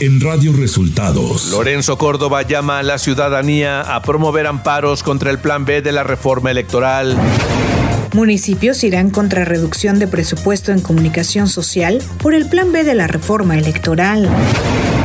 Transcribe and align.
en 0.00 0.18
Radio 0.18 0.54
Resultados. 0.54 1.50
Lorenzo 1.50 1.98
Córdoba 1.98 2.40
llama 2.42 2.78
a 2.78 2.82
la 2.82 2.98
ciudadanía 2.98 3.82
a 3.82 4.00
promover 4.00 4.46
amparos 4.46 5.02
contra 5.02 5.30
el 5.30 5.38
Plan 5.38 5.66
B 5.66 5.82
de 5.82 5.92
la 5.92 6.02
reforma 6.04 6.50
electoral. 6.50 7.18
Municipios 8.14 8.82
irán 8.82 9.10
contra 9.10 9.44
reducción 9.44 9.98
de 9.98 10.08
presupuesto 10.08 10.72
en 10.72 10.80
comunicación 10.80 11.48
social 11.48 12.02
por 12.22 12.34
el 12.34 12.46
Plan 12.46 12.72
B 12.72 12.82
de 12.82 12.94
la 12.94 13.08
reforma 13.08 13.58
electoral. 13.58 14.28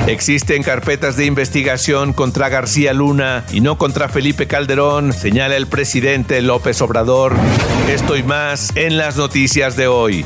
Existen 0.07 0.63
carpetas 0.63 1.17
de 1.17 1.25
investigación 1.25 2.13
contra 2.13 2.48
García 2.48 2.93
Luna 2.93 3.43
y 3.52 3.59
no 3.59 3.77
contra 3.77 4.07
Felipe 4.07 4.48
Calderón, 4.48 5.12
señala 5.12 5.57
el 5.57 5.67
presidente 5.67 6.41
López 6.41 6.81
Obrador. 6.81 7.35
Esto 7.91 8.16
y 8.16 8.23
más 8.23 8.71
en 8.75 8.98
las 8.98 9.17
noticias 9.17 9.75
de 9.75 9.88
hoy. 9.88 10.25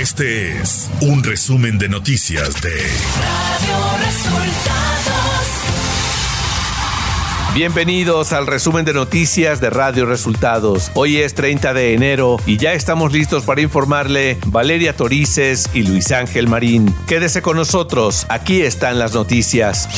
Este 0.00 0.56
es 0.60 0.88
un 1.00 1.24
resumen 1.24 1.76
de 1.76 1.88
noticias 1.88 2.62
de 2.62 2.70
Radio 2.70 3.98
Resultados. 3.98 5.46
Bienvenidos 7.52 8.32
al 8.32 8.46
resumen 8.46 8.84
de 8.84 8.92
noticias 8.92 9.60
de 9.60 9.70
Radio 9.70 10.06
Resultados. 10.06 10.92
Hoy 10.94 11.16
es 11.16 11.34
30 11.34 11.74
de 11.74 11.94
enero 11.94 12.36
y 12.46 12.58
ya 12.58 12.74
estamos 12.74 13.12
listos 13.12 13.42
para 13.42 13.60
informarle 13.60 14.38
Valeria 14.46 14.94
Torices 14.94 15.68
y 15.74 15.82
Luis 15.82 16.12
Ángel 16.12 16.46
Marín. 16.46 16.94
Quédese 17.08 17.42
con 17.42 17.56
nosotros, 17.56 18.24
aquí 18.28 18.62
están 18.62 19.00
las 19.00 19.14
noticias. 19.14 19.88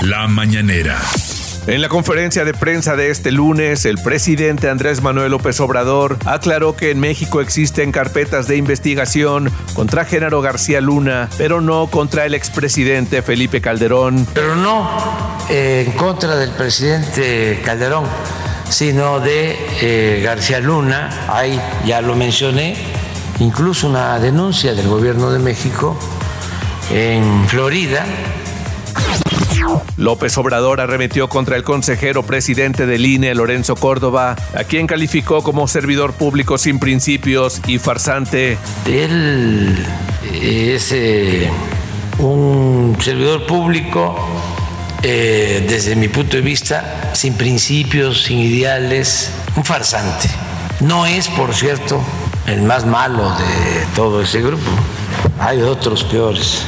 La 0.00 0.28
mañanera. 0.28 0.98
En 1.68 1.80
la 1.80 1.88
conferencia 1.88 2.44
de 2.44 2.54
prensa 2.54 2.96
de 2.96 3.10
este 3.10 3.30
lunes, 3.30 3.84
el 3.84 3.96
presidente 3.98 4.68
Andrés 4.68 5.00
Manuel 5.00 5.30
López 5.30 5.60
Obrador 5.60 6.18
aclaró 6.24 6.74
que 6.74 6.90
en 6.90 6.98
México 6.98 7.40
existen 7.40 7.92
carpetas 7.92 8.48
de 8.48 8.56
investigación 8.56 9.48
contra 9.72 10.04
Genaro 10.04 10.40
García 10.42 10.80
Luna, 10.80 11.28
pero 11.38 11.60
no 11.60 11.86
contra 11.86 12.26
el 12.26 12.34
expresidente 12.34 13.22
Felipe 13.22 13.60
Calderón. 13.60 14.26
Pero 14.34 14.56
no 14.56 14.90
eh, 15.50 15.84
en 15.86 15.92
contra 15.92 16.34
del 16.34 16.50
presidente 16.50 17.60
Calderón, 17.64 18.06
sino 18.68 19.20
de 19.20 19.56
eh, 19.82 20.20
García 20.20 20.58
Luna. 20.58 21.26
Hay, 21.28 21.60
ya 21.86 22.00
lo 22.00 22.16
mencioné, 22.16 22.74
incluso 23.38 23.86
una 23.86 24.18
denuncia 24.18 24.74
del 24.74 24.88
gobierno 24.88 25.30
de 25.30 25.38
México 25.38 25.96
en 26.90 27.46
Florida 27.46 28.04
López 29.96 30.36
Obrador 30.38 30.80
arremetió 30.80 31.28
contra 31.28 31.56
el 31.56 31.62
consejero 31.62 32.22
presidente 32.22 32.86
del 32.86 33.04
INE, 33.06 33.34
Lorenzo 33.34 33.76
Córdoba, 33.76 34.36
a 34.54 34.64
quien 34.64 34.86
calificó 34.86 35.42
como 35.42 35.68
servidor 35.68 36.12
público 36.12 36.58
sin 36.58 36.78
principios 36.78 37.60
y 37.66 37.78
farsante. 37.78 38.58
Él 38.86 39.76
es 40.32 40.92
eh, 40.92 41.50
un 42.18 42.96
servidor 43.00 43.46
público, 43.46 44.16
eh, 45.02 45.64
desde 45.68 45.96
mi 45.96 46.08
punto 46.08 46.36
de 46.36 46.42
vista, 46.42 47.12
sin 47.14 47.34
principios, 47.34 48.22
sin 48.22 48.38
ideales, 48.38 49.30
un 49.56 49.64
farsante. 49.64 50.28
No 50.80 51.06
es, 51.06 51.28
por 51.28 51.54
cierto, 51.54 52.00
el 52.46 52.62
más 52.62 52.86
malo 52.86 53.30
de 53.30 53.86
todo 53.94 54.22
ese 54.22 54.40
grupo. 54.40 54.70
Hay 55.38 55.60
otros 55.60 56.04
peores. 56.04 56.64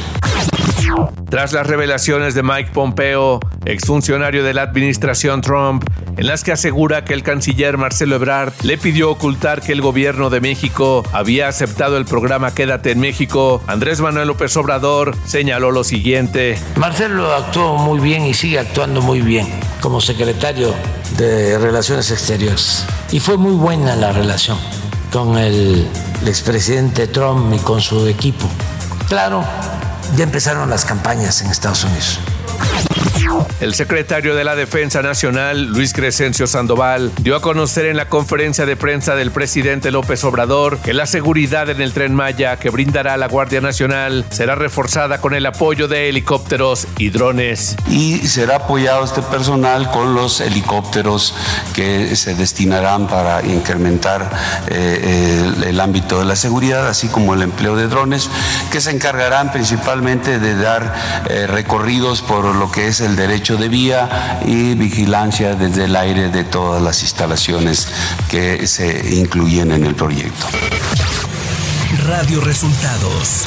Tras 1.29 1.53
las 1.53 1.67
revelaciones 1.67 2.35
de 2.35 2.43
Mike 2.43 2.71
Pompeo, 2.71 3.39
exfuncionario 3.65 4.43
de 4.43 4.53
la 4.53 4.61
administración 4.61 5.41
Trump, 5.41 5.83
en 6.17 6.27
las 6.27 6.43
que 6.43 6.51
asegura 6.51 7.03
que 7.03 7.13
el 7.13 7.23
canciller 7.23 7.77
Marcelo 7.77 8.15
Ebrard 8.15 8.53
le 8.61 8.77
pidió 8.77 9.11
ocultar 9.11 9.61
que 9.61 9.71
el 9.71 9.81
gobierno 9.81 10.29
de 10.29 10.39
México 10.39 11.03
había 11.11 11.47
aceptado 11.47 11.97
el 11.97 12.05
programa 12.05 12.53
Quédate 12.53 12.91
en 12.91 12.99
México, 12.99 13.61
Andrés 13.67 14.01
Manuel 14.01 14.27
López 14.27 14.55
Obrador 14.55 15.15
señaló 15.25 15.71
lo 15.71 15.83
siguiente. 15.83 16.57
Marcelo 16.77 17.33
actuó 17.33 17.77
muy 17.77 17.99
bien 17.99 18.25
y 18.25 18.33
sigue 18.33 18.59
actuando 18.59 19.01
muy 19.01 19.21
bien 19.21 19.47
como 19.81 20.01
secretario 20.01 20.73
de 21.17 21.57
Relaciones 21.57 22.11
Exteriores. 22.11 22.85
Y 23.11 23.19
fue 23.19 23.37
muy 23.37 23.53
buena 23.53 23.95
la 23.95 24.11
relación 24.11 24.57
con 25.11 25.37
el 25.37 25.87
expresidente 26.25 27.07
Trump 27.07 27.53
y 27.53 27.59
con 27.59 27.81
su 27.81 28.07
equipo. 28.07 28.47
Claro, 29.07 29.43
ya 30.15 30.23
empezaron 30.23 30.69
las 30.69 30.85
campañas 30.85 31.41
en 31.41 31.51
Estados 31.51 31.83
Unidos. 31.83 32.19
El 33.59 33.73
secretario 33.73 34.35
de 34.35 34.43
la 34.43 34.55
Defensa 34.55 35.01
Nacional, 35.01 35.67
Luis 35.67 35.93
Crescencio 35.93 36.47
Sandoval, 36.47 37.11
dio 37.21 37.35
a 37.35 37.41
conocer 37.41 37.85
en 37.85 37.97
la 37.97 38.09
conferencia 38.09 38.65
de 38.65 38.75
prensa 38.75 39.15
del 39.15 39.31
presidente 39.31 39.91
López 39.91 40.23
Obrador 40.23 40.79
que 40.79 40.93
la 40.93 41.05
seguridad 41.05 41.69
en 41.69 41.81
el 41.81 41.93
tren 41.93 42.13
Maya 42.13 42.57
que 42.57 42.69
brindará 42.69 43.17
la 43.17 43.27
Guardia 43.27 43.61
Nacional 43.61 44.25
será 44.29 44.55
reforzada 44.55 45.19
con 45.19 45.33
el 45.33 45.45
apoyo 45.45 45.87
de 45.87 46.09
helicópteros 46.09 46.87
y 46.97 47.09
drones. 47.09 47.75
Y 47.89 48.17
será 48.27 48.57
apoyado 48.57 49.05
este 49.05 49.21
personal 49.21 49.89
con 49.91 50.13
los 50.13 50.41
helicópteros 50.41 51.33
que 51.73 52.15
se 52.15 52.35
destinarán 52.35 53.07
para 53.07 53.45
incrementar 53.45 54.29
eh, 54.67 55.55
el, 55.57 55.63
el 55.63 55.79
ámbito 55.79 56.19
de 56.19 56.25
la 56.25 56.35
seguridad, 56.35 56.87
así 56.87 57.07
como 57.07 57.33
el 57.33 57.41
empleo 57.41 57.75
de 57.75 57.87
drones, 57.87 58.29
que 58.71 58.81
se 58.81 58.91
encargarán 58.91 59.51
principalmente 59.51 60.39
de 60.39 60.55
dar 60.55 60.93
eh, 61.29 61.47
recorridos 61.47 62.21
por 62.21 62.43
lo 62.55 62.71
que 62.71 62.87
es 62.87 63.04
el 63.05 63.15
derecho 63.15 63.55
de 63.57 63.69
vía 63.69 64.41
y 64.45 64.73
vigilancia 64.73 65.55
desde 65.55 65.85
el 65.85 65.95
aire 65.95 66.29
de 66.29 66.43
todas 66.43 66.81
las 66.81 67.01
instalaciones 67.03 67.87
que 68.29 68.65
se 68.67 69.15
incluyen 69.15 69.71
en 69.71 69.85
el 69.85 69.95
proyecto. 69.95 70.47
Radio 72.05 72.41
Resultados. 72.41 73.45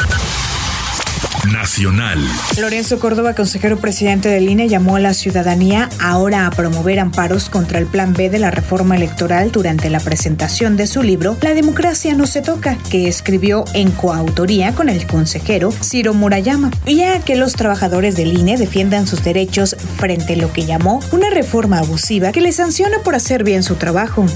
Nacional. 1.47 2.19
Lorenzo 2.59 2.99
Córdoba, 2.99 3.35
consejero 3.35 3.79
presidente 3.79 4.29
del 4.29 4.49
INE, 4.49 4.69
llamó 4.69 4.97
a 4.97 5.01
la 5.01 5.15
ciudadanía 5.15 5.89
ahora 6.01 6.47
a 6.47 6.51
promover 6.51 6.99
amparos 7.01 7.49
contra 7.49 7.79
el 7.79 7.87
Plan 7.87 8.13
B 8.13 8.29
de 8.29 8.39
la 8.39 8.51
reforma 8.51 8.97
electoral 8.97 9.51
durante 9.53 9.89
la 9.91 10.01
presentación 10.01 10.77
de 10.77 10.87
su 10.87 11.03
libro 11.03 11.37
La 11.41 11.55
democracia 11.55 12.15
no 12.15 12.27
se 12.27 12.43
toca, 12.43 12.77
que 12.91 13.09
escribió 13.09 13.65
en 13.75 13.91
coautoría 13.91 14.75
con 14.75 14.89
el 14.89 15.07
consejero 15.07 15.73
Ciro 15.73 16.15
Murayama, 16.15 16.71
y 16.87 17.03
a 17.03 17.21
que 17.21 17.37
los 17.37 17.55
trabajadores 17.55 18.17
del 18.17 18.37
INE 18.37 18.57
defiendan 18.57 19.07
sus 19.07 19.23
derechos 19.23 19.77
frente 19.97 20.35
a 20.35 20.37
lo 20.37 20.53
que 20.53 20.67
llamó 20.67 21.01
una 21.13 21.31
reforma 21.31 21.79
abusiva 21.79 22.33
que 22.33 22.41
les 22.41 22.57
sanciona 22.57 22.99
por 23.05 23.15
hacer 23.15 23.45
bien 23.45 23.63
su 23.63 23.77
trabajo. 23.77 24.27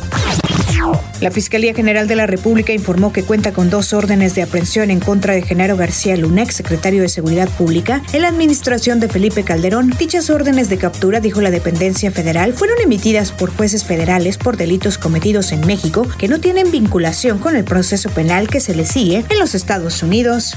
La 1.20 1.30
Fiscalía 1.30 1.72
General 1.72 2.08
de 2.08 2.16
la 2.16 2.26
República 2.26 2.72
informó 2.72 3.12
que 3.12 3.22
cuenta 3.22 3.52
con 3.52 3.70
dos 3.70 3.92
órdenes 3.92 4.34
de 4.34 4.42
aprehensión 4.42 4.90
en 4.90 4.98
contra 4.98 5.34
de 5.34 5.42
Genaro 5.42 5.76
García 5.76 6.16
Lunex, 6.16 6.56
secretario 6.56 7.02
de 7.02 7.08
Seguridad 7.08 7.48
Pública, 7.48 8.02
en 8.12 8.22
la 8.22 8.28
administración 8.28 8.98
de 8.98 9.08
Felipe 9.08 9.44
Calderón. 9.44 9.90
Dichas 9.96 10.30
órdenes 10.30 10.68
de 10.68 10.78
captura, 10.78 11.20
dijo 11.20 11.40
la 11.40 11.52
dependencia 11.52 12.10
federal, 12.10 12.52
fueron 12.54 12.80
emitidas 12.80 13.30
por 13.30 13.54
jueces 13.54 13.84
federales 13.84 14.36
por 14.36 14.56
delitos 14.56 14.98
cometidos 14.98 15.52
en 15.52 15.64
México 15.64 16.08
que 16.18 16.26
no 16.26 16.40
tienen 16.40 16.72
vinculación 16.72 17.38
con 17.38 17.54
el 17.54 17.62
proceso 17.62 18.10
penal 18.10 18.48
que 18.48 18.58
se 18.58 18.74
le 18.74 18.84
sigue 18.84 19.24
en 19.28 19.38
los 19.38 19.54
Estados 19.54 20.02
Unidos. 20.02 20.56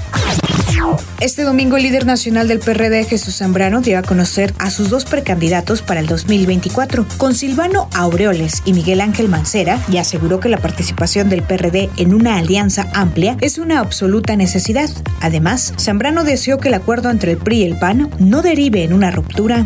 Este 1.19 1.43
domingo 1.43 1.77
el 1.77 1.83
líder 1.83 2.05
nacional 2.05 2.47
del 2.47 2.59
PRD, 2.59 3.03
Jesús 3.05 3.37
Zambrano, 3.37 3.81
dio 3.81 3.97
a 3.97 4.03
conocer 4.03 4.53
a 4.59 4.69
sus 4.69 4.89
dos 4.89 5.05
precandidatos 5.05 5.81
para 5.81 5.99
el 5.99 6.07
2024, 6.07 7.05
con 7.17 7.33
Silvano 7.33 7.89
Aureoles 7.93 8.61
y 8.65 8.73
Miguel 8.73 9.01
Ángel 9.01 9.29
Mancera, 9.29 9.79
y 9.89 9.97
aseguró 9.97 10.39
que 10.39 10.49
la 10.49 10.57
participación 10.57 11.29
del 11.29 11.43
PRD 11.43 11.89
en 11.97 12.13
una 12.13 12.37
alianza 12.37 12.87
amplia 12.93 13.37
es 13.41 13.57
una 13.57 13.79
absoluta 13.79 14.35
necesidad. 14.35 14.89
Además, 15.21 15.73
Zambrano 15.79 16.23
deseó 16.23 16.57
que 16.57 16.67
el 16.67 16.73
acuerdo 16.75 17.09
entre 17.09 17.31
el 17.31 17.37
PRI 17.37 17.57
y 17.57 17.63
el 17.63 17.79
PAN 17.79 18.09
no 18.19 18.41
derive 18.41 18.83
en 18.83 18.93
una 18.93 19.11
ruptura. 19.11 19.65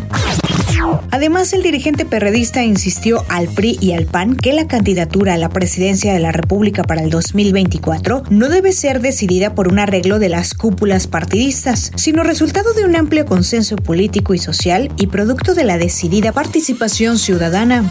Además, 1.10 1.52
el 1.52 1.62
dirigente 1.62 2.04
perredista 2.04 2.62
insistió 2.62 3.24
al 3.28 3.48
PRI 3.48 3.78
y 3.80 3.92
al 3.92 4.06
PAN 4.06 4.36
que 4.36 4.52
la 4.52 4.66
candidatura 4.66 5.34
a 5.34 5.38
la 5.38 5.48
presidencia 5.48 6.12
de 6.12 6.20
la 6.20 6.32
República 6.32 6.84
para 6.84 7.02
el 7.02 7.10
2024 7.10 8.24
no 8.30 8.48
debe 8.48 8.72
ser 8.72 9.00
decidida 9.00 9.54
por 9.54 9.68
un 9.68 9.78
arreglo 9.78 10.18
de 10.18 10.28
las 10.28 10.54
cúpulas 10.54 11.06
partidistas, 11.06 11.92
sino 11.96 12.22
resultado 12.22 12.72
de 12.72 12.84
un 12.84 12.96
amplio 12.96 13.26
consenso 13.26 13.76
político 13.76 14.34
y 14.34 14.38
social 14.38 14.90
y 14.96 15.08
producto 15.08 15.54
de 15.54 15.64
la 15.64 15.78
decidida 15.78 16.32
participación 16.32 17.18
ciudadana. 17.18 17.84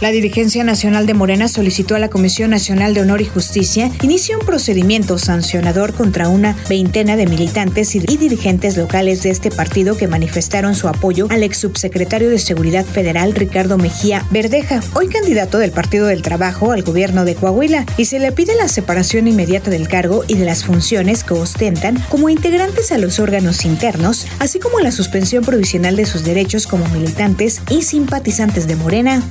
La 0.00 0.10
dirigencia 0.10 0.62
nacional 0.62 1.06
de 1.06 1.14
Morena 1.14 1.48
solicitó 1.48 1.94
a 1.94 1.98
la 1.98 2.10
Comisión 2.10 2.50
Nacional 2.50 2.92
de 2.92 3.00
Honor 3.00 3.22
y 3.22 3.24
Justicia 3.24 3.90
inicie 4.02 4.36
un 4.36 4.44
procedimiento 4.44 5.18
sancionador 5.18 5.94
contra 5.94 6.28
una 6.28 6.54
veintena 6.68 7.16
de 7.16 7.26
militantes 7.26 7.94
y 7.94 8.00
dirigentes 8.00 8.76
locales 8.76 9.22
de 9.22 9.30
este 9.30 9.50
partido 9.50 9.96
que 9.96 10.06
manifestaron 10.06 10.74
su 10.74 10.88
apoyo 10.88 11.26
al 11.30 11.42
ex 11.42 11.58
subsecretario 11.58 12.28
de 12.28 12.38
Seguridad 12.38 12.84
Federal 12.84 13.34
Ricardo 13.34 13.78
Mejía 13.78 14.24
Verdeja, 14.30 14.80
hoy 14.94 15.08
candidato 15.08 15.58
del 15.58 15.72
Partido 15.72 16.06
del 16.06 16.22
Trabajo 16.22 16.72
al 16.72 16.82
gobierno 16.82 17.24
de 17.24 17.34
Coahuila, 17.34 17.86
y 17.96 18.04
se 18.04 18.18
le 18.18 18.32
pide 18.32 18.54
la 18.54 18.68
separación 18.68 19.26
inmediata 19.28 19.70
del 19.70 19.88
cargo 19.88 20.24
y 20.28 20.34
de 20.34 20.44
las 20.44 20.64
funciones 20.64 21.24
que 21.24 21.34
ostentan 21.34 21.98
como 22.10 22.28
integrantes 22.28 22.92
a 22.92 22.98
los 22.98 23.18
órganos 23.18 23.64
internos, 23.64 24.26
así 24.38 24.58
como 24.58 24.80
la 24.80 24.92
suspensión 24.92 25.42
provisional 25.42 25.96
de 25.96 26.06
sus 26.06 26.22
derechos 26.22 26.66
como 26.66 26.86
militantes 26.88 27.62
y 27.70 27.82
simpatizantes 27.82 28.66
de 28.66 28.76
Morena. 28.76 29.22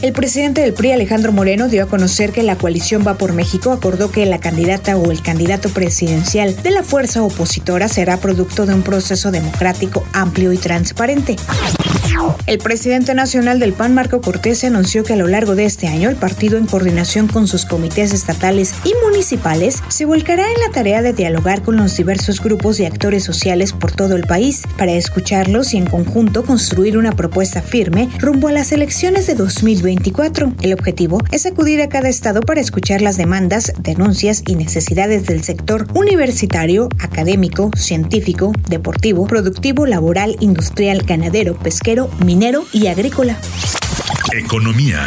El 0.00 0.12
presidente 0.12 0.60
del 0.60 0.74
PRI, 0.74 0.92
Alejandro 0.92 1.32
Moreno, 1.32 1.68
dio 1.68 1.82
a 1.82 1.86
conocer 1.86 2.32
que 2.32 2.42
la 2.42 2.56
coalición 2.56 3.04
Va 3.06 3.14
por 3.14 3.32
México 3.32 3.72
acordó 3.72 4.10
que 4.10 4.24
la 4.26 4.38
candidata 4.38 4.96
o 4.96 5.10
el 5.10 5.22
candidato 5.22 5.68
presidencial 5.70 6.54
de 6.62 6.70
la 6.70 6.82
fuerza 6.82 7.22
opositora 7.22 7.88
será 7.88 8.18
producto 8.18 8.64
de 8.64 8.74
un 8.74 8.82
proceso 8.82 9.30
democrático 9.30 10.04
amplio 10.12 10.52
y 10.52 10.58
transparente. 10.58 11.36
El 12.46 12.58
presidente 12.58 13.14
nacional 13.14 13.60
del 13.60 13.72
PAN, 13.72 13.94
Marco 13.94 14.20
Cortés, 14.20 14.64
anunció 14.64 15.04
que 15.04 15.12
a 15.12 15.16
lo 15.16 15.28
largo 15.28 15.54
de 15.54 15.66
este 15.66 15.86
año 15.86 16.08
el 16.08 16.16
partido, 16.16 16.58
en 16.58 16.66
coordinación 16.66 17.28
con 17.28 17.46
sus 17.46 17.64
comités 17.64 18.12
estatales 18.12 18.74
y 18.84 18.92
municipales, 19.04 19.82
se 19.88 20.04
volcará 20.04 20.50
en 20.50 20.60
la 20.60 20.72
tarea 20.72 21.02
de 21.02 21.12
dialogar 21.12 21.62
con 21.62 21.76
los 21.76 21.96
diversos 21.96 22.40
grupos 22.40 22.80
y 22.80 22.86
actores 22.86 23.24
sociales 23.24 23.72
por 23.72 23.92
todo 23.92 24.16
el 24.16 24.26
país 24.26 24.62
para 24.76 24.92
escucharlos 24.92 25.74
y 25.74 25.76
en 25.76 25.86
conjunto 25.86 26.44
construir 26.44 26.96
una 26.96 27.12
propuesta 27.12 27.62
firme 27.62 28.08
rumbo 28.18 28.48
a 28.48 28.52
las 28.52 28.72
elecciones 28.72 28.97
de 28.98 29.36
2024. 29.36 30.54
El 30.60 30.72
objetivo 30.72 31.20
es 31.30 31.46
acudir 31.46 31.80
a 31.80 31.88
cada 31.88 32.08
estado 32.08 32.40
para 32.40 32.60
escuchar 32.60 33.00
las 33.00 33.16
demandas, 33.16 33.72
denuncias 33.78 34.42
y 34.44 34.56
necesidades 34.56 35.24
del 35.26 35.44
sector 35.44 35.86
universitario, 35.94 36.88
académico, 36.98 37.70
científico, 37.76 38.52
deportivo, 38.68 39.24
productivo, 39.28 39.86
laboral, 39.86 40.36
industrial, 40.40 41.02
ganadero, 41.06 41.56
pesquero, 41.56 42.10
minero 42.24 42.64
y 42.72 42.88
agrícola. 42.88 43.38
Economía. 44.32 45.06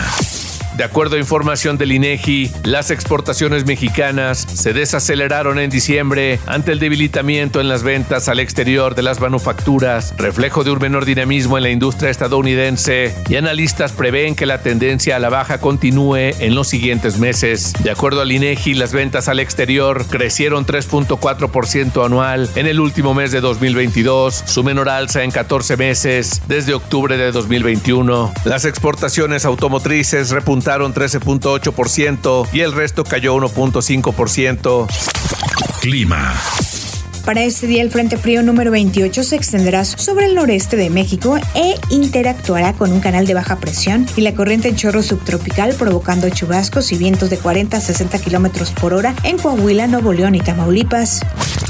De 0.78 0.86
acuerdo 0.86 1.18
a 1.18 1.20
información 1.20 1.78
del 1.78 1.92
INEGI, 1.92 2.50
las 2.64 2.92
exportaciones 2.92 3.66
mexicanas 3.66 4.40
se 4.40 4.72
desaceleraron 4.72 5.60
en 5.60 5.70
diciembre 5.70 6.40
ante 6.46 6.72
el 6.72 6.80
debilitamiento 6.80 7.60
en 7.60 7.68
las 7.68 7.84
ventas 7.84 8.30
al 8.30 8.40
exterior 8.40 8.96
de 8.96 9.02
las 9.02 9.20
manufacturas, 9.20 10.14
reflejo 10.18 10.64
de 10.64 10.72
un 10.72 10.80
menor 10.80 11.04
dinamismo 11.04 11.58
en 11.58 11.64
la 11.64 11.70
industria 11.70 12.10
estadounidense, 12.10 13.14
y 13.28 13.36
analistas 13.36 13.92
prevén 13.92 14.34
que 14.34 14.46
la 14.46 14.62
tendencia 14.62 15.18
a 15.18 15.20
la 15.20 15.30
baja 15.30 15.60
continúe 15.60 16.32
en 16.40 16.56
los 16.56 16.70
siguientes 16.70 17.20
meses. 17.20 17.74
De 17.84 17.92
acuerdo 17.92 18.22
al 18.22 18.32
INEGI, 18.32 18.74
las 18.76 18.94
ventas 18.94 19.28
al 19.28 19.42
exterior 19.42 20.06
crecieron 20.08 20.66
3.4% 20.66 22.06
anual 22.06 22.50
en 22.56 22.66
el 22.66 22.80
último 22.80 23.14
mes 23.14 23.34
de 23.34 23.42
2022, 23.42 24.44
su 24.46 24.64
menor 24.64 24.88
alza 24.88 25.24
en 25.24 25.32
14 25.32 25.76
meses 25.76 26.42
desde 26.48 26.74
octubre 26.74 27.18
de 27.18 27.34
2021. 27.34 28.34
Las 28.46 28.64
exportaciones 28.64 29.44
automotrices 29.44 30.30
repuntaron 30.30 30.62
13.8% 30.80 32.48
y 32.54 32.62
el 32.62 32.74
resto 32.74 33.04
cayó 33.04 33.36
1.5%. 33.36 34.88
Clima. 35.82 36.34
Para 37.26 37.44
este 37.44 37.68
día 37.68 37.84
el 37.84 37.92
Frente 37.92 38.18
Frío 38.18 38.42
número 38.42 38.72
28 38.72 39.24
se 39.24 39.36
extenderá 39.36 39.86
sobre 39.86 40.26
el 40.26 40.36
noreste 40.36 40.76
de 40.76 40.90
México 40.90 41.38
e 41.54 41.76
interactuará 41.90 42.74
con 42.74 42.92
un 42.92 43.00
canal 43.00 43.28
de 43.28 43.36
baja 43.36 43.60
presión 43.60 44.08
y 44.16 44.22
la 44.22 44.34
corriente 44.34 44.70
en 44.70 44.76
chorro 44.76 45.04
subtropical 45.04 45.76
provocando 45.76 46.30
chubascos 46.30 46.92
y 46.92 46.98
vientos 46.98 47.30
de 47.30 47.38
40 47.38 47.78
a 47.78 47.82
60 47.82 48.20
kilómetros 48.20 48.72
por 48.72 48.94
hora 48.94 49.14
en 49.24 49.38
Coahuila, 49.38 49.88
Nuevo 49.88 50.14
León 50.14 50.36
y 50.36 50.40
Tamaulipas. 50.40 51.22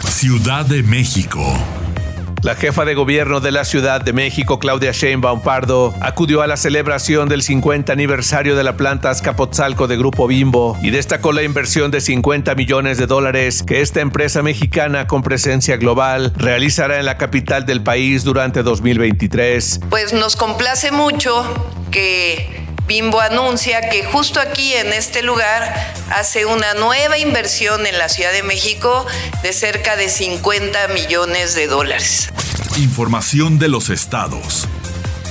Ciudad 0.09 0.65
de 0.65 0.83
México. 0.83 1.41
La 2.43 2.55
jefa 2.55 2.85
de 2.85 2.95
gobierno 2.95 3.39
de 3.39 3.51
la 3.51 3.63
Ciudad 3.65 4.01
de 4.01 4.13
México, 4.13 4.57
Claudia 4.57 4.91
Sheinbaum 4.91 5.41
Pardo, 5.41 5.93
acudió 6.01 6.41
a 6.41 6.47
la 6.47 6.57
celebración 6.57 7.29
del 7.29 7.43
50 7.43 7.93
aniversario 7.93 8.55
de 8.55 8.63
la 8.63 8.77
planta 8.77 9.11
Azcapotzalco 9.11 9.87
de 9.87 9.95
Grupo 9.95 10.25
Bimbo 10.25 10.75
y 10.81 10.89
destacó 10.89 11.33
la 11.33 11.43
inversión 11.43 11.91
de 11.91 12.01
50 12.01 12.55
millones 12.55 12.97
de 12.97 13.05
dólares 13.05 13.61
que 13.61 13.81
esta 13.81 14.01
empresa 14.01 14.41
mexicana 14.41 15.05
con 15.05 15.21
presencia 15.21 15.77
global 15.77 16.33
realizará 16.35 16.97
en 16.97 17.05
la 17.05 17.19
capital 17.19 17.67
del 17.67 17.83
país 17.83 18.23
durante 18.23 18.63
2023. 18.63 19.81
Pues 19.91 20.11
nos 20.11 20.35
complace 20.35 20.91
mucho 20.91 21.45
que 21.91 22.60
Bimbo 22.91 23.21
anuncia 23.21 23.89
que 23.89 24.03
justo 24.03 24.41
aquí 24.41 24.73
en 24.73 24.91
este 24.91 25.23
lugar 25.23 25.93
hace 26.09 26.43
una 26.43 26.73
nueva 26.73 27.17
inversión 27.17 27.87
en 27.87 27.97
la 27.97 28.09
Ciudad 28.09 28.33
de 28.33 28.43
México 28.43 29.05
de 29.43 29.53
cerca 29.53 29.95
de 29.95 30.09
50 30.09 30.89
millones 30.89 31.55
de 31.55 31.67
dólares. 31.67 32.33
Información 32.75 33.59
de 33.59 33.69
los 33.69 33.89
estados. 33.89 34.67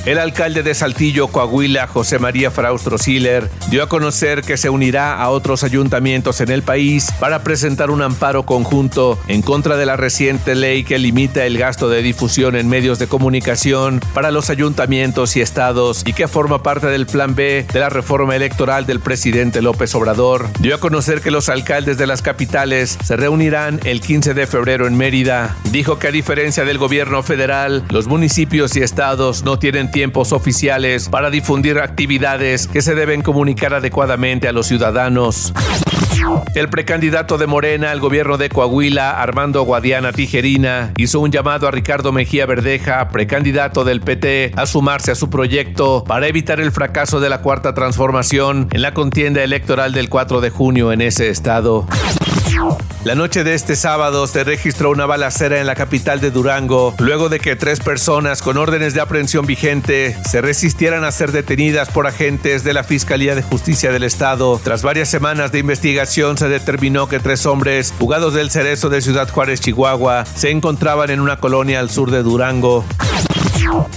El 0.06 0.18
alcalde 0.18 0.62
de 0.62 0.74
Saltillo, 0.74 1.28
Coahuila, 1.28 1.86
José 1.86 2.18
María 2.18 2.50
Fraustro 2.50 2.96
Siller, 2.96 3.50
dio 3.68 3.82
a 3.82 3.88
conocer 3.88 4.40
que 4.40 4.56
se 4.56 4.70
unirá 4.70 5.20
a 5.20 5.28
otros 5.28 5.62
ayuntamientos 5.62 6.40
en 6.40 6.50
el 6.50 6.62
país 6.62 7.12
para 7.20 7.42
presentar 7.42 7.90
un 7.90 8.00
amparo 8.00 8.44
conjunto 8.44 9.18
en 9.28 9.42
contra 9.42 9.76
de 9.76 9.84
la 9.84 9.96
reciente 9.96 10.54
ley 10.54 10.84
que 10.84 10.98
limita 10.98 11.44
el 11.44 11.58
gasto 11.58 11.90
de 11.90 12.00
difusión 12.00 12.56
en 12.56 12.66
medios 12.66 12.98
de 12.98 13.08
comunicación 13.08 14.00
para 14.14 14.30
los 14.30 14.48
ayuntamientos 14.48 15.36
y 15.36 15.42
estados 15.42 16.02
y 16.06 16.14
que 16.14 16.28
forma 16.28 16.62
parte 16.62 16.86
del 16.86 17.04
plan 17.04 17.34
B 17.34 17.66
de 17.70 17.80
la 17.80 17.90
reforma 17.90 18.34
electoral 18.34 18.86
del 18.86 19.00
presidente 19.00 19.60
López 19.60 19.94
Obrador. 19.94 20.48
Dio 20.60 20.76
a 20.76 20.80
conocer 20.80 21.20
que 21.20 21.30
los 21.30 21.50
alcaldes 21.50 21.98
de 21.98 22.06
las 22.06 22.22
capitales 22.22 22.96
se 23.04 23.16
reunirán 23.16 23.80
el 23.84 24.00
15 24.00 24.32
de 24.32 24.46
febrero 24.46 24.86
en 24.86 24.96
Mérida. 24.96 25.56
Dijo 25.70 25.98
que 25.98 26.08
a 26.08 26.12
diferencia 26.12 26.64
del 26.64 26.78
gobierno 26.78 27.22
federal, 27.22 27.84
los 27.90 28.06
municipios 28.06 28.74
y 28.76 28.82
estados 28.82 29.44
no 29.44 29.58
tienen 29.58 29.89
tiempos 29.90 30.32
oficiales 30.32 31.08
para 31.08 31.30
difundir 31.30 31.78
actividades 31.78 32.66
que 32.66 32.82
se 32.82 32.94
deben 32.94 33.22
comunicar 33.22 33.74
adecuadamente 33.74 34.48
a 34.48 34.52
los 34.52 34.66
ciudadanos. 34.66 35.52
El 36.54 36.68
precandidato 36.68 37.38
de 37.38 37.46
Morena 37.46 37.90
al 37.90 38.00
gobierno 38.00 38.36
de 38.36 38.48
Coahuila, 38.48 39.20
Armando 39.20 39.62
Guadiana 39.62 40.12
Tijerina, 40.12 40.92
hizo 40.96 41.20
un 41.20 41.30
llamado 41.30 41.68
a 41.68 41.70
Ricardo 41.70 42.12
Mejía 42.12 42.46
Verdeja, 42.46 43.08
precandidato 43.08 43.84
del 43.84 44.00
PT, 44.00 44.52
a 44.56 44.66
sumarse 44.66 45.12
a 45.12 45.14
su 45.14 45.30
proyecto 45.30 46.04
para 46.04 46.26
evitar 46.26 46.60
el 46.60 46.72
fracaso 46.72 47.20
de 47.20 47.28
la 47.28 47.40
cuarta 47.40 47.74
transformación 47.74 48.68
en 48.72 48.82
la 48.82 48.94
contienda 48.94 49.42
electoral 49.42 49.92
del 49.92 50.08
4 50.08 50.40
de 50.40 50.50
junio 50.50 50.92
en 50.92 51.00
ese 51.00 51.28
estado. 51.30 51.86
La 53.04 53.14
noche 53.14 53.44
de 53.44 53.54
este 53.54 53.76
sábado 53.76 54.26
se 54.26 54.44
registró 54.44 54.90
una 54.90 55.06
balacera 55.06 55.58
en 55.60 55.66
la 55.66 55.74
capital 55.74 56.20
de 56.20 56.30
Durango, 56.30 56.94
luego 56.98 57.30
de 57.30 57.40
que 57.40 57.56
tres 57.56 57.80
personas 57.80 58.42
con 58.42 58.58
órdenes 58.58 58.92
de 58.92 59.00
aprehensión 59.00 59.46
vigente 59.46 60.14
se 60.28 60.42
resistieran 60.42 61.04
a 61.04 61.12
ser 61.12 61.32
detenidas 61.32 61.88
por 61.88 62.06
agentes 62.06 62.62
de 62.62 62.74
la 62.74 62.84
Fiscalía 62.84 63.34
de 63.34 63.42
Justicia 63.42 63.90
del 63.90 64.02
Estado. 64.02 64.60
Tras 64.62 64.82
varias 64.82 65.08
semanas 65.08 65.50
de 65.50 65.60
investigación 65.60 66.09
se 66.10 66.48
determinó 66.48 67.06
que 67.06 67.20
tres 67.20 67.46
hombres, 67.46 67.94
jugados 67.96 68.34
del 68.34 68.50
Cerezo 68.50 68.88
de 68.88 69.00
Ciudad 69.00 69.28
Juárez, 69.30 69.60
Chihuahua, 69.60 70.24
se 70.24 70.50
encontraban 70.50 71.08
en 71.10 71.20
una 71.20 71.36
colonia 71.36 71.78
al 71.78 71.88
sur 71.88 72.10
de 72.10 72.24
Durango. 72.24 72.84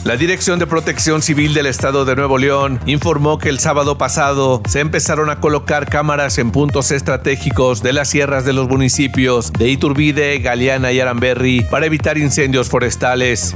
La 0.04 0.15
Dirección 0.15 0.60
de 0.60 0.68
Protección 0.68 1.24
Civil 1.24 1.56
del 1.56 1.65
Estado 1.65 2.06
de 2.06 2.15
Nuevo 2.15 2.38
León 2.38 2.80
informó 2.86 3.39
que 3.39 3.50
el 3.50 3.57
sábado 3.57 3.98
pasado 3.98 4.62
se 4.69 4.80
empezaron 4.80 5.31
a 5.31 5.39
colocar 5.39 5.89
cámaras 5.89 6.38
en 6.38 6.51
puntos 6.51 6.92
estratégicos 6.92 7.81
de 7.81 7.94
las 7.94 8.10
sierras 8.10 8.45
de 8.45 8.54
los 8.54 8.69
municipios 8.69 9.51
de 9.51 9.69
Iturbide, 9.69 10.38
Galeana 10.38 10.91
y 10.91 11.00
Aramberri 11.00 11.62
para 11.72 11.88
evitar 11.88 12.20
incendios 12.20 12.70
forestales. 12.70 13.55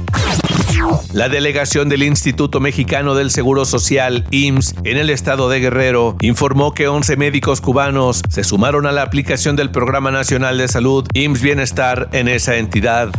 La 1.12 1.28
delegación 1.28 1.88
del 1.88 2.02
Instituto 2.02 2.60
Mexicano 2.60 3.14
del 3.14 3.30
Seguro 3.30 3.64
Social, 3.64 4.24
IMSS, 4.30 4.74
en 4.84 4.96
el 4.96 5.10
estado 5.10 5.48
de 5.48 5.60
Guerrero, 5.60 6.16
informó 6.20 6.74
que 6.74 6.88
11 6.88 7.16
médicos 7.16 7.60
cubanos 7.60 8.22
se 8.28 8.44
sumaron 8.44 8.86
a 8.86 8.92
la 8.92 9.02
aplicación 9.02 9.56
del 9.56 9.70
Programa 9.70 10.10
Nacional 10.10 10.58
de 10.58 10.68
Salud 10.68 11.06
IMSS 11.14 11.42
Bienestar 11.42 12.08
en 12.12 12.28
esa 12.28 12.56
entidad. 12.56 13.10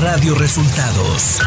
Radio 0.00 0.34
Resultados. 0.34 1.40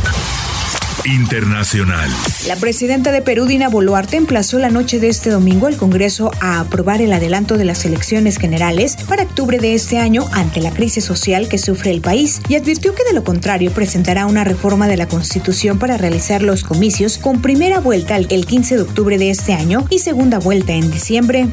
Internacional. 1.06 2.10
La 2.48 2.56
presidenta 2.56 3.12
de 3.12 3.22
Perú, 3.22 3.46
Dina 3.46 3.70
Boluarte, 3.70 4.18
emplazó 4.18 4.60
la 4.60 4.70
noche 4.70 5.00
de 5.00 5.08
este 5.08 5.30
domingo 5.30 5.68
al 5.68 5.78
Congreso 5.78 6.32
a 6.42 6.60
aprobar 6.60 7.02
el 7.02 7.14
adelanto 7.14 7.58
de 7.58 7.66
las 7.66 7.86
elecciones 7.86 8.38
generales 8.38 8.98
para 9.08 9.24
octubre 9.24 9.60
de 9.60 9.76
este 9.76 9.98
año 9.98 10.26
ante 10.32 10.62
la 10.62 10.72
crisis 10.72 11.06
social 11.06 11.48
que 11.48 11.58
sufre 11.58 11.92
el 11.92 12.02
país 12.02 12.42
y 12.50 12.56
advirtió 12.56 12.94
que 12.94 13.04
de 13.04 13.14
lo 13.14 13.24
contrario 13.24 13.72
presentará 13.72 14.26
una 14.26 14.44
reforma 14.44 14.88
de 14.88 14.98
la 14.98 15.08
Constitución 15.08 15.80
para 15.80 15.98
realizar 15.98 16.42
los 16.42 16.64
comicios 16.64 17.18
con 17.18 17.42
primera 17.42 17.80
vuelta 17.80 18.18
el 18.18 18.46
15 18.46 18.76
de 18.76 18.82
octubre 18.82 19.18
de 19.18 19.30
este 19.30 19.54
año 19.54 19.86
y 19.90 20.00
segunda 20.00 20.40
vuelta 20.40 20.74
en 20.74 20.92
diciembre. 20.92 21.48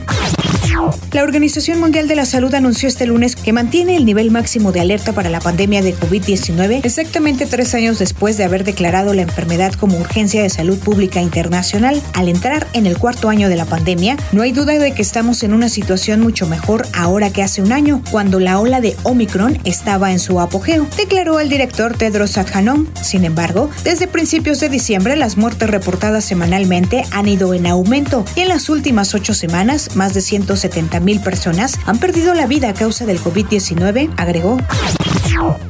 La 1.13 1.23
Organización 1.23 1.81
Mundial 1.81 2.09
de 2.09 2.15
la 2.15 2.27
Salud 2.27 2.55
anunció 2.55 2.89
este 2.89 3.07
lunes 3.07 3.37
que 3.37 3.53
mantiene 3.53 3.97
el 3.97 4.05
nivel 4.05 4.31
máximo 4.31 4.73
de 4.73 4.81
alerta 4.81 5.13
para 5.13 5.31
la 5.31 5.41
pandemia 5.41 5.81
de 5.81 5.95
COVID-19 5.95 6.81
exactamente 6.85 7.47
tres 7.47 7.75
años 7.75 7.99
después 7.99 8.37
de 8.37 8.45
haber 8.45 8.65
declarado 8.65 9.15
la 9.15 9.23
enfermedad 9.23 9.73
como 9.73 9.99
urgencia 9.99 10.43
de 10.43 10.51
salud 10.51 10.79
pública 10.79 11.23
internacional. 11.23 12.03
Al 12.13 12.29
entrar 12.29 12.67
en 12.75 12.87
el 12.87 12.99
cuarto 12.99 13.29
año 13.29 13.49
de 13.49 13.57
la 13.57 13.65
pandemia, 13.65 14.17
no 14.33 14.43
hay 14.43 14.53
duda 14.53 14.79
de 14.79 14.93
que 14.93 15.03
estamos 15.03 15.43
en 15.43 15.55
una 15.55 15.69
situación 15.69 16.21
mucho 16.21 16.47
mejor 16.47 16.87
ahora 16.93 17.31
que 17.31 17.43
hace 17.43 17.63
un 17.63 17.73
año, 17.73 18.03
cuando 18.11 18.41
la 18.41 18.59
ola 18.59 18.81
de 18.81 18.97
Omicron 19.05 19.59
estaba 19.65 20.13
en 20.13 20.19
su 20.19 20.41
apogeo, 20.41 20.87
declaró 20.97 21.41
el 21.41 21.49
director 21.49 21.97
Tedros 21.97 22.37
Adhanom. 22.37 22.87
Sin 23.01 23.25
embargo, 23.25 23.71
desde 23.85 24.07
principios 24.07 24.61
de 24.61 24.69
diciembre 24.69 25.17
las 25.17 25.37
muertes 25.37 25.71
reportadas 25.71 26.25
semanalmente 26.25 27.05
han 27.11 27.29
ido 27.29 27.55
en 27.55 27.67
aumento 27.67 28.25
y 28.35 28.41
en 28.41 28.49
las 28.49 28.69
últimas 28.69 29.15
ocho 29.15 29.33
semanas 29.33 29.97
más 29.97 30.13
de 30.15 30.21
170 30.37 31.01
mil 31.01 31.21
personas 31.21 31.79
han 31.87 31.99
perdido 31.99 32.35
la 32.35 32.47
vida 32.47 32.69
a 32.69 32.75
causa 32.75 33.07
del 33.07 33.19
COVID-19, 33.19 34.13
agregó. 34.19 34.59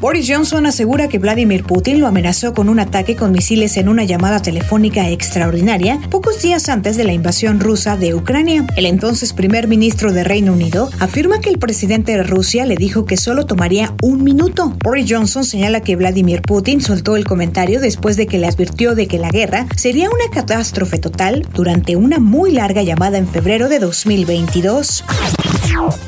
Boris 0.00 0.26
Johnson 0.28 0.66
asegura 0.66 1.08
que 1.08 1.18
Vladimir 1.18 1.64
Putin 1.64 2.00
lo 2.00 2.06
amenazó 2.06 2.54
con 2.54 2.68
un 2.68 2.78
ataque 2.78 3.16
con 3.16 3.32
misiles 3.32 3.76
en 3.76 3.88
una 3.88 4.04
llamada 4.04 4.40
telefónica 4.40 5.10
extraordinaria 5.10 5.98
pocos 6.10 6.42
días 6.42 6.68
antes 6.68 6.96
de 6.96 7.04
la 7.04 7.12
invasión 7.12 7.60
rusa 7.60 7.96
de 7.96 8.14
Ucrania. 8.14 8.66
El 8.76 8.86
entonces 8.86 9.32
primer 9.32 9.68
ministro 9.68 10.12
de 10.12 10.24
Reino 10.24 10.52
Unido 10.52 10.90
afirma 11.00 11.40
que 11.40 11.50
el 11.50 11.58
presidente 11.58 12.12
de 12.12 12.22
Rusia 12.22 12.66
le 12.66 12.76
dijo 12.76 13.04
que 13.04 13.16
solo 13.16 13.46
tomaría 13.46 13.94
un 14.02 14.22
minuto. 14.22 14.74
Boris 14.82 15.06
Johnson 15.08 15.44
señala 15.44 15.80
que 15.80 15.96
Vladimir 15.96 16.42
Putin 16.42 16.80
soltó 16.80 17.16
el 17.16 17.24
comentario 17.24 17.80
después 17.80 18.16
de 18.16 18.26
que 18.26 18.38
le 18.38 18.46
advirtió 18.46 18.94
de 18.94 19.08
que 19.08 19.18
la 19.18 19.30
guerra 19.30 19.66
sería 19.76 20.08
una 20.08 20.30
catástrofe 20.32 20.98
total 20.98 21.46
durante 21.54 21.96
una 21.96 22.18
muy 22.18 22.52
larga 22.52 22.82
llamada 22.82 23.18
en 23.18 23.28
febrero 23.28 23.68
de 23.68 23.78
2022. 23.78 25.04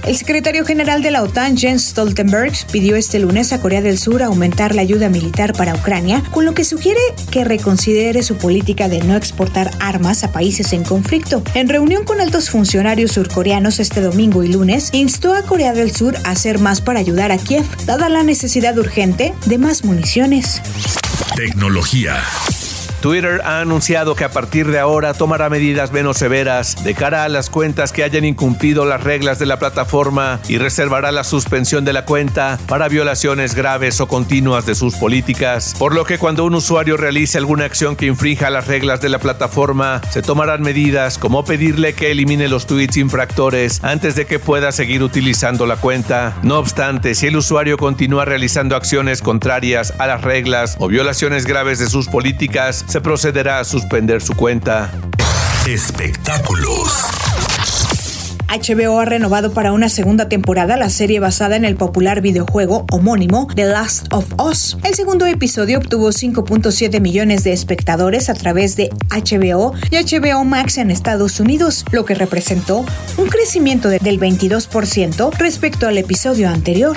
El 0.07 0.17
secretario 0.17 0.65
general 0.65 1.03
de 1.03 1.11
la 1.11 1.23
OTAN, 1.23 1.57
Jens 1.57 1.89
Stoltenberg, 1.89 2.53
pidió 2.73 2.97
este 2.97 3.19
lunes 3.19 3.28
a 3.29 3.61
Corea 3.61 3.83
del 3.83 3.99
Sur 3.99 4.23
aumentar 4.23 4.75
la 4.75 4.81
ayuda 4.81 5.11
militar 5.11 5.53
para 5.53 5.75
Ucrania, 5.75 6.23
con 6.31 6.47
lo 6.47 6.55
que 6.55 6.65
sugiere 6.65 7.01
que 7.31 7.45
reconsidere 7.45 8.23
su 8.23 8.37
política 8.37 8.89
de 8.89 9.03
no 9.03 9.17
exportar 9.17 9.71
armas 9.81 10.25
a 10.25 10.33
países 10.33 10.73
en 10.73 10.83
conflicto. 10.83 11.43
En 11.55 11.69
reunión 11.69 12.05
con 12.05 12.23
altos 12.23 12.49
funcionarios 12.49 13.13
surcoreanos 13.13 13.81
este 13.81 14.01
domingo 14.01 14.45
y 14.45 14.49
lunes, 14.49 14.89
instó 14.93 15.35
a 15.35 15.43
Corea 15.43 15.75
del 15.75 15.95
Sur 15.95 16.17
a 16.25 16.31
hacer 16.31 16.59
más 16.59 16.81
para 16.81 17.01
ayudar 17.01 17.31
a 17.31 17.37
Kiev, 17.39 17.67
dada 17.85 18.09
la 18.09 18.23
necesidad 18.23 18.77
urgente 18.79 19.35
de 19.45 19.59
más 19.59 19.85
municiones. 19.85 20.63
Tecnología. 21.37 22.17
Twitter 23.01 23.41
ha 23.45 23.61
anunciado 23.61 24.17
que 24.17 24.25
a 24.25 24.31
partir 24.31 24.67
de 24.67 24.79
ahora 24.81 25.15
tomará 25.15 25.49
medidas 25.49 25.93
menos 25.93 26.19
severas 26.19 26.83
de 26.83 26.95
cara 26.95 27.25
a 27.25 27.29
las 27.29 27.49
cuentas 27.49 27.93
que 27.93 28.03
hayan 28.03 28.25
incumplido 28.25 28.85
las 28.85 29.05
reglas 29.05 29.39
de 29.39 29.47
la 29.47 29.59
plataforma 29.59 30.41
y 30.49 30.59
reservará 30.59 31.13
la 31.13 31.23
suspensión 31.23 31.85
de 31.85 31.93
la 31.93 32.05
cuenta 32.05 32.59
para 32.67 32.89
violaciones 32.89 33.55
graves 33.55 34.01
o 34.01 34.09
continuas 34.09 34.67
de 34.67 34.75
sus 34.75 34.97
políticas, 34.97 35.75
por 35.79 35.95
lo 35.95 36.05
que 36.05 36.19
cuando 36.19 36.45
un 36.45 36.55
usuario 36.55 36.97
realice 36.97 37.39
alguna 37.39 37.65
acción 37.67 37.95
que 37.95 38.07
infrinja 38.07 38.51
las 38.51 38.67
reglas 38.67 39.01
de 39.01 39.09
la 39.09 39.19
plataforma, 39.19 40.01
se 40.11 40.23
tomarán 40.23 40.63
medidas 40.63 41.19
como 41.19 41.45
pedirle 41.45 41.93
que 41.93 42.11
elimine 42.11 42.49
los 42.49 42.67
tweets 42.67 42.97
infractores 42.97 43.83
antes 43.85 44.17
de 44.17 44.27
que 44.27 44.39
pueda 44.39 44.73
seguir 44.73 45.05
utilizando 45.05 45.67
la 45.67 45.77
cuenta. 45.77 46.37
No 46.43 46.59
obstante, 46.59 47.15
si 47.15 47.29
el 47.29 47.37
usuario 47.37 47.77
continúa 47.77 48.25
realizando 48.25 48.75
acciones 48.75 49.23
contrarias 49.23 49.95
a 49.99 50.07
las 50.07 50.23
reglas 50.23 50.77
o 50.81 50.89
violaciones 50.89 51.47
graves 51.47 51.79
de 51.79 51.89
sus 51.89 52.09
políticas, 52.09 52.85
se 52.89 53.01
procederá 53.01 53.61
a 53.61 53.65
suspender 53.65 54.23
su 54.23 54.35
cuenta. 54.35 54.91
Espectáculos. 55.67 56.91
HBO 58.49 58.99
ha 58.99 59.05
renovado 59.05 59.53
para 59.53 59.73
una 59.73 59.91
segunda 59.91 60.31
temporada 60.31 60.79
la 60.79 60.89
serie 60.89 61.21
basada 61.21 61.57
en 61.57 61.67
el 61.67 61.77
popular 61.77 62.23
videojuego 62.23 62.87
homónimo 62.91 63.47
The 63.55 63.67
Last 63.67 64.11
of 64.11 64.33
Us. 64.43 64.79
El 64.85 64.95
segundo 64.95 65.27
episodio 65.27 65.77
obtuvo 65.77 66.09
5.7 66.09 66.99
millones 66.99 67.45
de 67.45 67.53
espectadores 67.53 68.31
a 68.31 68.35
través 68.35 68.75
de 68.77 68.89
HBO 69.11 69.75
y 69.91 69.97
HBO 69.97 70.45
Max 70.45 70.79
en 70.79 70.91
Estados 70.91 71.41
Unidos, 71.41 71.85
lo 71.93 72.07
que 72.07 72.15
representó 72.15 72.87
un 73.19 73.29
crecimiento 73.29 73.91
del 73.91 74.19
22% 74.19 75.31
respecto 75.37 75.87
al 75.87 75.99
episodio 75.99 76.49
anterior. 76.49 76.97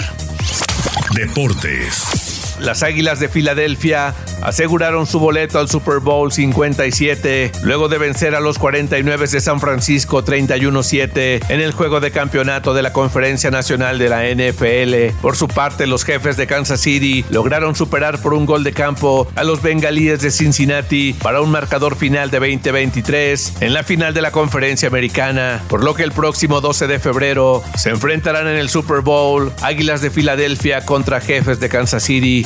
Deportes. 1.14 2.56
Las 2.62 2.82
Águilas 2.82 3.20
de 3.20 3.28
Filadelfia 3.28 4.16
aseguraron 4.42 5.08
su 5.08 5.20
boleto 5.20 5.60
al 5.60 5.70
Super 5.70 6.00
Bowl 6.00 6.32
57 6.32 7.52
luego 7.64 7.88
de 7.90 7.98
vencer 7.98 8.36
a 8.36 8.40
los 8.40 8.58
49 8.58 9.28
de 9.28 9.42
San 9.42 9.60
Francisco 9.60 10.24
31-7 10.24 11.46
en 11.50 11.62
el 11.62 11.72
juego 11.72 12.00
de 12.00 12.12
campeonato 12.12 12.74
de 12.74 12.82
la 12.82 12.94
Conferencia 12.94 13.52
Nacional 13.52 13.98
de 14.00 14.10
la 14.10 14.24
NFL. 14.24 15.18
Por 15.22 15.36
su 15.36 15.48
parte, 15.48 15.88
los 15.88 16.04
jefes 16.04 16.38
de 16.38 16.48
Kansas 16.48 16.82
City 16.82 17.24
lograron 17.30 17.76
superar 17.76 18.20
por 18.20 18.34
un 18.34 18.46
gol 18.46 18.64
de 18.64 18.74
campo 18.74 19.28
a 19.36 19.44
los 19.44 19.62
bengalíes 19.62 20.22
de 20.22 20.32
Cincinnati 20.32 21.14
para 21.14 21.42
un 21.42 21.52
marcador 21.52 21.96
final 21.96 22.32
de 22.32 22.40
2023 22.40 23.62
en 23.62 23.74
la 23.74 23.84
final 23.84 24.14
de 24.14 24.22
la 24.22 24.32
Conferencia 24.32 24.88
Americana, 24.88 25.64
por 25.68 25.84
lo 25.84 25.94
que 25.94 26.04
el 26.04 26.12
próximo 26.12 26.62
12 26.62 26.88
de 26.88 27.00
febrero 27.00 27.64
se 27.78 27.90
enfrentarán 27.90 28.48
en 28.48 28.58
el 28.58 28.70
Super 28.70 29.02
Bowl 29.02 29.52
Águilas 29.62 30.02
de 30.02 30.10
Filadelfia 30.10 30.86
contra 30.86 31.22
jefes 31.22 31.60
de 31.60 31.70
Kansas 31.70 32.04
City. 32.04 32.46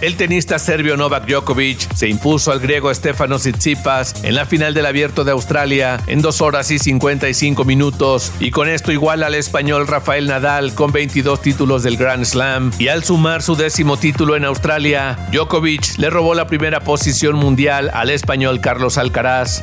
El 0.00 0.16
tenista 0.16 0.58
serbio 0.72 0.96
Novak 0.96 1.26
Djokovic 1.26 1.94
se 1.94 2.08
impuso 2.08 2.50
al 2.50 2.58
griego 2.58 2.94
Stefano 2.94 3.36
Tsitsipas 3.36 4.24
en 4.24 4.34
la 4.34 4.46
final 4.46 4.72
del 4.72 4.86
Abierto 4.86 5.22
de 5.22 5.30
Australia 5.30 6.00
en 6.06 6.22
2 6.22 6.40
horas 6.40 6.70
y 6.70 6.78
55 6.78 7.66
minutos 7.66 8.32
y 8.40 8.50
con 8.52 8.70
esto 8.70 8.90
igual 8.90 9.22
al 9.22 9.34
español 9.34 9.86
Rafael 9.86 10.28
Nadal 10.28 10.74
con 10.74 10.90
22 10.90 11.42
títulos 11.42 11.82
del 11.82 11.98
Grand 11.98 12.24
Slam 12.24 12.70
y 12.78 12.88
al 12.88 13.04
sumar 13.04 13.42
su 13.42 13.54
décimo 13.54 13.98
título 13.98 14.34
en 14.34 14.46
Australia, 14.46 15.18
Djokovic 15.30 15.98
le 15.98 16.08
robó 16.08 16.34
la 16.34 16.46
primera 16.46 16.80
posición 16.80 17.36
mundial 17.36 17.90
al 17.92 18.08
español 18.08 18.62
Carlos 18.62 18.96
Alcaraz. 18.96 19.62